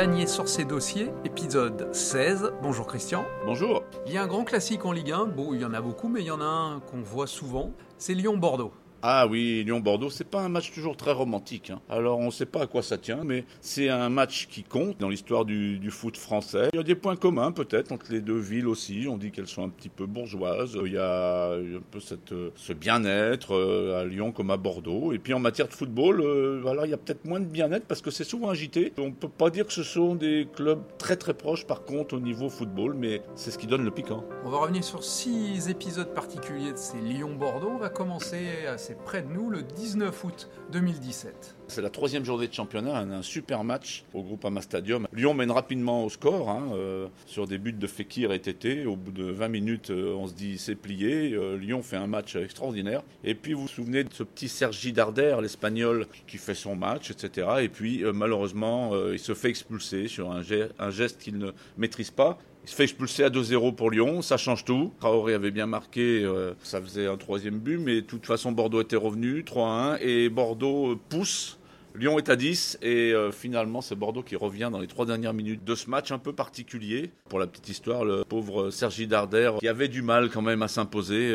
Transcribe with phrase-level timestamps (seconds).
[0.00, 2.54] Lagnier sur ses dossiers, épisode 16.
[2.62, 3.26] Bonjour Christian.
[3.44, 3.84] Bonjour.
[4.06, 5.26] Il y a un grand classique en Ligue 1.
[5.26, 7.72] Bon, il y en a beaucoup, mais il y en a un qu'on voit souvent.
[7.98, 8.72] C'est Lyon-Bordeaux.
[9.02, 11.70] Ah oui, Lyon-Bordeaux, c'est pas un match toujours très romantique.
[11.70, 11.80] Hein.
[11.88, 15.00] Alors on ne sait pas à quoi ça tient, mais c'est un match qui compte
[15.00, 16.68] dans l'histoire du, foot français.
[16.74, 19.06] Il y a des points communs peut-être entre les deux villes aussi.
[19.08, 20.76] On dit qu'elles sont un petit peu bourgeoises.
[20.84, 25.12] Il y a un peu cette, ce bien-être euh, à Lyon comme à Bordeaux.
[25.12, 27.86] Et puis en matière de football, euh, alors il y a peut-être moins de bien-être
[27.86, 28.92] parce que c'est souvent agité.
[28.98, 32.20] On peut pas dire que ce sont des clubs très très proches par contre au
[32.20, 34.24] niveau football, mais c'est ce qui donne le piquant.
[34.44, 37.70] On va revenir sur six épisodes particuliers de ces Lyon-Bordeaux.
[37.70, 41.56] On va commencer à près de nous le 19 août 2017.
[41.68, 45.06] C'est la troisième journée de championnat, un, super match au Groupama Stadium.
[45.12, 48.86] Lyon mène rapidement au score hein, euh, sur des buts de Fekir et Tété.
[48.86, 51.32] Au bout de 20 minutes, euh, on se dit c'est plié.
[51.32, 53.02] Euh, Lyon fait un match extraordinaire.
[53.22, 57.10] Et puis vous vous souvenez de ce petit Sergi Darder, l'Espagnol, qui fait son match,
[57.10, 57.46] etc.
[57.60, 60.42] Et puis malheureusement, il se fait expulser sur un
[60.90, 62.38] geste qu'il ne maîtrise pas.
[62.64, 64.92] Il se fait expulser à 2-0 pour Lyon, ça change tout.
[65.00, 68.82] Traoré avait bien marqué, euh, ça faisait un troisième but, mais de toute façon Bordeaux
[68.82, 71.56] était revenu, 3-1, et Bordeaux euh, pousse.
[71.96, 75.32] Lyon est à 10 et euh, finalement c'est Bordeaux qui revient dans les trois dernières
[75.32, 77.10] minutes de ce match un peu particulier.
[77.28, 80.68] Pour la petite histoire, le pauvre Sergi Darder qui avait du mal quand même à
[80.68, 81.34] s'imposer,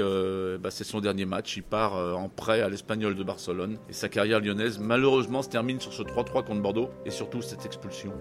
[0.62, 1.58] bah, c'est son dernier match.
[1.58, 5.82] Il part en prêt à l'Espagnol de Barcelone et sa carrière lyonnaise malheureusement se termine
[5.82, 8.14] sur ce 3-3 contre Bordeaux et surtout cette expulsion.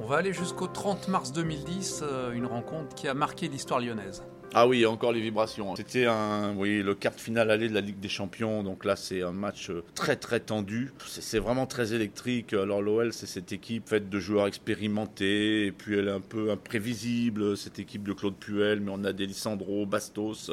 [0.00, 4.22] On va aller jusqu'au 30 mars 2010, euh, une rencontre qui a marqué l'histoire lyonnaise.
[4.54, 5.74] Ah oui, encore les vibrations.
[5.76, 8.62] C'était un, oui, le quart de finale aller de la Ligue des Champions.
[8.62, 10.92] Donc là, c'est un match euh, très très tendu.
[11.04, 12.54] C'est vraiment très électrique.
[12.54, 16.50] Alors l'OL, c'est cette équipe faite de joueurs expérimentés et puis elle est un peu
[16.52, 17.56] imprévisible.
[17.56, 20.50] Cette équipe de Claude Puel, mais on a des Lissandro, Bastos,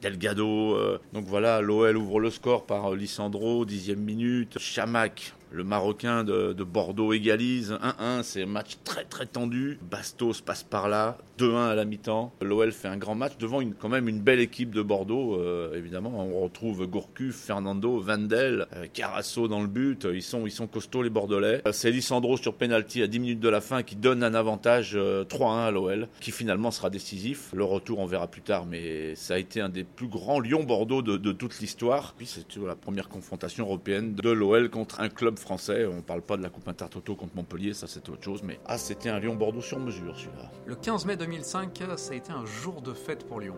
[0.00, 0.76] Delgado.
[0.76, 1.00] Euh.
[1.12, 4.58] Donc voilà, l'OL ouvre le score par Lissandro, dixième minute.
[4.58, 8.22] Chamac le Marocain de, Bordeaux égalise 1-1.
[8.24, 9.78] C'est un match très très tendu.
[9.88, 11.16] Bastos passe par là.
[11.38, 12.32] 2-1 à la mi-temps.
[12.40, 15.36] L'OL fait un grand match devant quand même une belle équipe de Bordeaux.
[15.36, 20.06] Euh, évidemment, on retrouve Gourcuff, Fernando, Vandel, euh, Carasso dans le but.
[20.12, 21.62] Ils sont, ils sont costauds les Bordelais.
[21.66, 24.96] Euh, c'est Lissandro sur penalty à 10 minutes de la fin qui donne un avantage
[24.96, 27.50] 3-1 à l'OL, qui finalement sera décisif.
[27.52, 31.02] Le retour, on verra plus tard, mais ça a été un des plus grands Lyon-Bordeaux
[31.02, 32.14] de, toute l'histoire.
[32.16, 35.86] Puis c'est la première confrontation européenne de l'OL contre un club français.
[35.86, 38.78] On parle pas de la Coupe Intertoto contre Montpellier, ça c'était autre chose, mais ah,
[38.78, 40.50] c'était un Lyon-Bordeaux sur mesure celui-là.
[40.66, 43.56] Le 15 mai 2005, ça a été un jour de fête pour Lyon.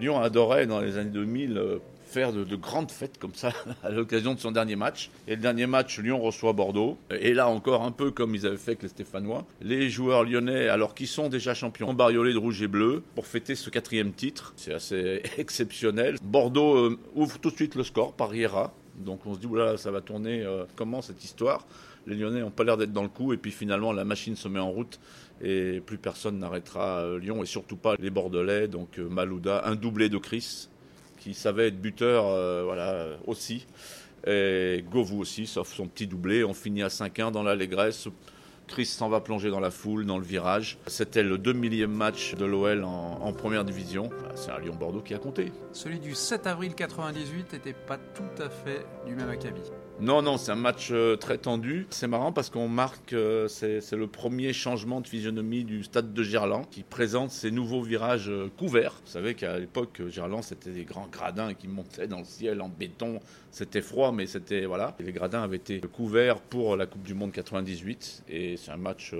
[0.00, 3.52] Lyon adorait dans les années 2000 euh, faire de, grandes fêtes comme ça
[3.82, 5.10] à l'occasion de son dernier match.
[5.26, 6.98] Et le dernier match, Lyon reçoit Bordeaux.
[7.10, 10.68] Et là encore, un peu comme ils avaient fait avec les Stéphanois, les joueurs lyonnais,
[10.68, 14.52] alors qu'ils sont déjà champions, bariolés de rouge et bleu pour fêter ce quatrième titre.
[14.56, 16.16] C'est assez exceptionnel.
[16.22, 18.72] Bordeaux euh, ouvre tout de suite le score par Riera.
[18.98, 20.42] Donc on se dit, voilà, ça va tourner.
[20.42, 21.66] Euh, comment cette histoire?
[22.06, 23.32] Les Lyonnais n'ont pas l'air d'être dans le coup.
[23.32, 24.98] Et puis finalement, la machine se met en route
[25.42, 28.68] et plus personne n'arrêtera euh, Lyon et surtout pas les Bordelais.
[28.68, 30.68] Donc euh, Malouda, un doublé de Chris
[31.18, 32.24] qui savait être buteur
[32.64, 33.66] voilà, aussi.
[34.26, 36.44] Et Govou aussi, sauf son petit doublé.
[36.44, 38.08] On finit à 5-1 dans l'allégresse.
[38.68, 40.78] Chris s'en va plonger dans la foule, dans le virage.
[40.86, 44.10] C'était le 2 millième match de l'OL en, première division.
[44.34, 45.52] C'est un Lyon-Bordeaux qui a compté.
[45.72, 49.70] Celui du 7 avril 98 n'était pas tout à fait du même acabit.
[49.98, 51.86] Non, non, c'est un match euh, très tendu.
[51.88, 56.22] C'est marrant parce qu'on marque, euh, c'est le premier changement de physionomie du stade de
[56.22, 59.00] Gerland qui présente ses nouveaux virages euh, couverts.
[59.06, 62.68] Vous savez qu'à l'époque, Gerland, c'était des grands gradins qui montaient dans le ciel en
[62.68, 63.20] béton.
[63.50, 64.66] C'était froid, mais c'était.
[64.66, 64.94] Voilà.
[65.00, 68.24] les gradins avaient été couverts pour la Coupe du Monde 98.
[68.28, 69.14] Et c'est un match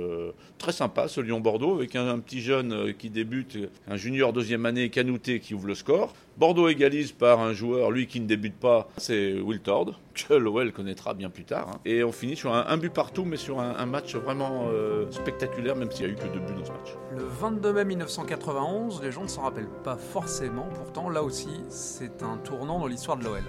[0.59, 3.57] très sympa, ce Lyon-Bordeaux, avec un, petit jeune qui débute,
[3.89, 6.15] un junior deuxième année, Canouté, qui ouvre le score.
[6.37, 10.71] Bordeaux égalise par un joueur, lui qui ne débute pas, c'est Will Tord, que l'OL
[10.71, 11.69] connaîtra bien plus tard.
[11.71, 11.81] Hein.
[11.87, 15.91] Et on finit sur un, but partout, mais sur un, match vraiment euh, spectaculaire, même
[15.91, 16.95] s'il n'y a eu que deux buts dans ce match.
[17.17, 22.23] Le 22 mai 1991, les gens ne s'en rappellent pas forcément, pourtant là aussi, c'est
[22.23, 23.43] un tournant dans l'histoire de l'OL.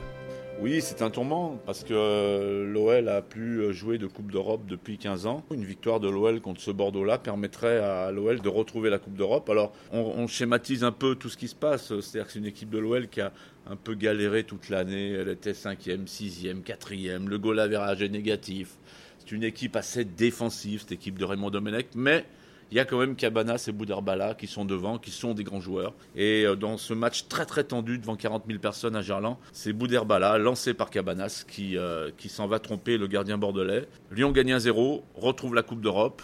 [0.59, 4.97] Oui, c'est un tourment parce que euh, l'OL a plus joué de Coupe d'Europe depuis
[4.97, 5.45] 15 ans.
[5.51, 9.47] Une victoire de l'OL contre ce Bordeaux-là permettrait à l'OL de retrouver la Coupe d'Europe.
[9.51, 11.87] Alors, on, schématise un peu tout ce qui se passe.
[11.87, 13.31] C'est-à-dire que c'est une équipe de l'OL qui a
[13.69, 15.11] un peu galéré toute l'année.
[15.11, 17.27] Elle était 5e, 6e, 4e.
[17.27, 18.77] Le goal est négatif.
[19.19, 21.89] C'est une équipe assez défensive, cette équipe de Raymond Domenech.
[21.93, 22.25] Mais
[22.71, 25.61] il y a quand même Cabanas et Bouderbala qui sont devant, qui sont des grands
[25.61, 25.93] joueurs.
[26.15, 29.73] Et euh, dans ce match très très tendu devant 40 000 personnes à Gerland, c'est
[29.73, 33.87] Bouderbala, lancé par Cabanas, qui, euh, qui s'en va tromper le gardien bordelais.
[34.11, 36.21] Lyon gagne 1-0, retrouve la Coupe d'Europe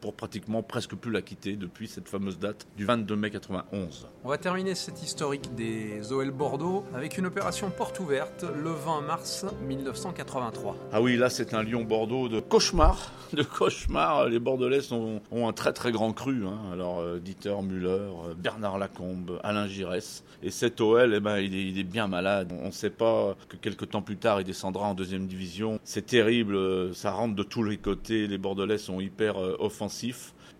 [0.00, 4.08] pour pratiquement presque plus la quitter depuis cette fameuse date du 22 mai 91.
[4.24, 9.02] On va terminer cette historique des OL Bordeaux avec une opération porte ouverte le 20
[9.02, 10.76] mars 1983.
[10.92, 14.28] Ah oui, là c'est un Lyon-Bordeaux de cauchemar, de cauchemar.
[14.28, 16.46] Les Bordelais ont, ont un très très grand cru.
[16.46, 16.58] Hein.
[16.72, 20.24] Alors euh, Dieter Müller, euh, Bernard Lacombe, Alain Giresse.
[20.42, 22.52] Et cet OL, eh ben, il, est, il est bien malade.
[22.62, 25.80] On ne sait pas que quelques temps plus tard il descendra en deuxième division.
[25.82, 28.26] C'est terrible, euh, ça rentre de tous les côtés.
[28.26, 29.87] Les Bordelais sont hyper offensifs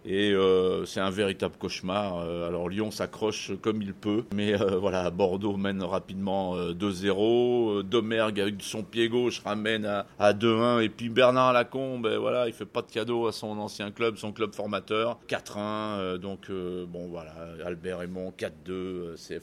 [0.05, 2.19] et euh, c'est un véritable cauchemar.
[2.19, 7.83] Euh, alors Lyon s'accroche comme il peut, mais euh, voilà, Bordeaux mène rapidement 2-0.
[7.83, 12.53] Domergue avec son pied gauche ramène à, 2-1 et puis Bernard Lacombe, ben, voilà, il
[12.53, 16.17] fait pas de cadeau à son ancien club, son club formateur, 4-1.
[16.17, 17.35] donc bon voilà,
[17.65, 19.43] Albert Raymond 4-2, c'est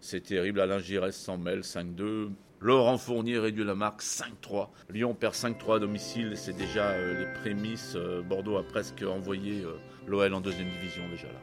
[0.00, 0.60] c'est terrible.
[0.60, 2.30] Alain Giresse s'en mêle 5-2.
[2.62, 4.68] Laurent Fournier réduit la marque 5-3.
[4.90, 6.34] Lyon perd 5-3 à domicile.
[6.36, 7.94] C'est déjà euh, les prémices.
[7.96, 11.40] Euh, Bordeaux a presque envoyé euh, l'OL en deuxième division déjà là.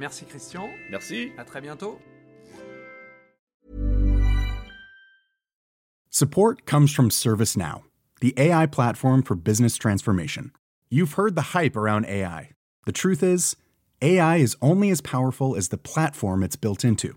[0.00, 0.68] Merci Christian.
[0.90, 1.30] Merci.
[1.38, 1.98] À très bientôt.
[6.10, 7.84] Support comes from ServiceNow,
[8.20, 10.50] the AI platform for business transformation.
[10.90, 12.50] You've heard the hype around AI.
[12.86, 13.54] The truth is,
[14.02, 17.16] AI is only as powerful as the platform it's built into.